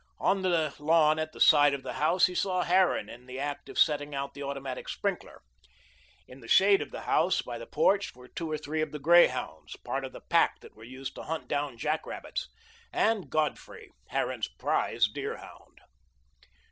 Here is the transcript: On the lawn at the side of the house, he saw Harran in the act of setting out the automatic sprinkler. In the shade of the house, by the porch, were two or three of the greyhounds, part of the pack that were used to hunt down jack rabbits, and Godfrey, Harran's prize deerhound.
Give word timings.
On 0.17 0.41
the 0.41 0.73
lawn 0.79 1.19
at 1.19 1.31
the 1.31 1.39
side 1.39 1.75
of 1.75 1.83
the 1.83 1.93
house, 2.01 2.25
he 2.25 2.33
saw 2.33 2.63
Harran 2.63 3.07
in 3.07 3.27
the 3.27 3.37
act 3.37 3.69
of 3.69 3.77
setting 3.77 4.15
out 4.15 4.33
the 4.33 4.41
automatic 4.41 4.89
sprinkler. 4.89 5.43
In 6.27 6.39
the 6.39 6.47
shade 6.47 6.81
of 6.81 6.89
the 6.89 7.01
house, 7.01 7.43
by 7.43 7.59
the 7.59 7.67
porch, 7.67 8.15
were 8.15 8.27
two 8.27 8.49
or 8.51 8.57
three 8.57 8.81
of 8.81 8.91
the 8.91 8.97
greyhounds, 8.97 9.75
part 9.85 10.03
of 10.03 10.11
the 10.11 10.21
pack 10.21 10.61
that 10.61 10.73
were 10.75 10.83
used 10.83 11.13
to 11.17 11.23
hunt 11.25 11.47
down 11.47 11.77
jack 11.77 12.07
rabbits, 12.07 12.49
and 12.91 13.29
Godfrey, 13.29 13.91
Harran's 14.07 14.47
prize 14.47 15.07
deerhound. 15.07 15.77